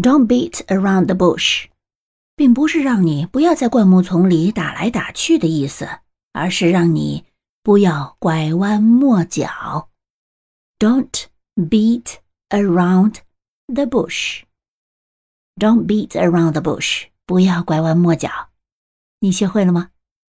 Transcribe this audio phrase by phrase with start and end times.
[0.00, 1.66] don't beat around the bush
[2.34, 5.86] 并不是让你不要在灌木丛里打来打去的意思
[6.32, 7.26] 而是让你
[7.62, 9.90] 不要拐弯抹角
[10.78, 11.26] don't
[11.56, 12.16] beat
[12.48, 13.18] around
[13.66, 14.42] the bush
[15.56, 18.50] don't beat around the bush 不要拐弯抹角
[19.20, 19.91] 你学会了吗